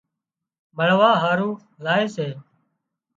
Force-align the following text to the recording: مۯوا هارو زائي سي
مۯوا 0.77 1.11
هارو 1.21 1.49
زائي 1.83 2.05
سي 2.15 2.27